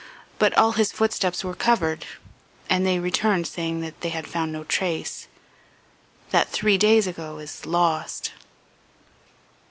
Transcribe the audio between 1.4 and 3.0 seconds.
were covered, and they